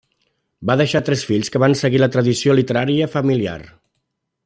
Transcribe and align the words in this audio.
Va 0.69 0.75
deixar 0.81 1.01
tres 1.09 1.25
fills 1.31 1.53
que 1.55 1.61
van 1.65 1.77
seguir 1.83 2.01
la 2.01 2.09
tradició 2.17 2.57
literària 2.61 3.11
familiar. 3.19 3.59